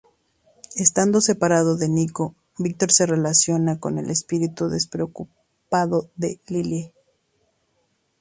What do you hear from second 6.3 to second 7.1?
Lillie.